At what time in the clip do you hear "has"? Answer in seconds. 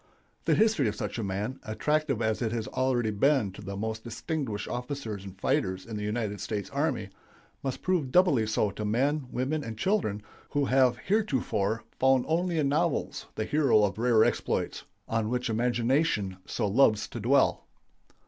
2.53-2.65